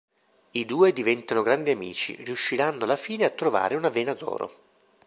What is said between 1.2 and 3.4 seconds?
grandi amici, riusciranno alla fine a